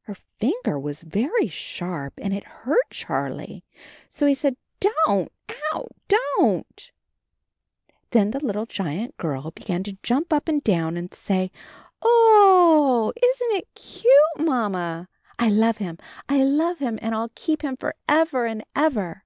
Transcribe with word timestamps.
Her 0.00 0.16
finger 0.40 0.76
was 0.76 1.02
very 1.02 1.46
sharp, 1.46 2.14
and 2.20 2.34
it 2.34 2.42
hurt 2.42 2.90
Charlie, 2.90 3.62
so 4.10 4.26
he 4.26 4.34
said, 4.34 4.56
"Don't. 4.80 5.30
O 5.72 5.72
w! 5.72 5.88
Don't." 6.08 6.90
Then 8.10 8.32
the 8.32 8.44
little 8.44 8.66
giant 8.66 9.16
girl 9.18 9.52
began 9.52 9.84
to 9.84 9.96
jump 10.02 10.32
AND 10.32 10.42
HIS 10.46 10.46
KITTEN 10.46 10.60
TOPSY 10.62 10.72
7 10.72 10.82
up 10.82 10.82
and 10.88 10.94
down 10.96 10.96
and 10.96 11.10
to 11.12 11.16
say, 11.16 11.52
"O 12.02 12.02
o 12.10 12.14
o 12.34 13.06
o 13.10 13.12
eeee, 13.12 13.22
isn't 13.22 13.52
it 13.52 13.72
cute, 13.76 14.36
Manama? 14.48 15.06
I 15.38 15.48
love 15.48 15.76
him, 15.76 15.96
I 16.28 16.42
love 16.42 16.78
him, 16.80 16.98
and 17.00 17.14
I'll 17.14 17.30
keep 17.36 17.62
him 17.62 17.76
forever 17.76 18.46
and 18.46 18.64
ever." 18.74 19.24